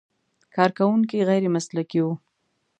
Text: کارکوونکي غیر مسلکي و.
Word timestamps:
کارکوونکي 0.55 1.19
غیر 1.29 1.43
مسلکي 1.55 1.99
و. 2.03 2.07